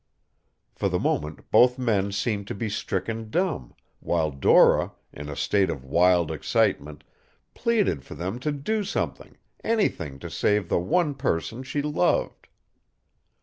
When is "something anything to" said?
8.83-10.29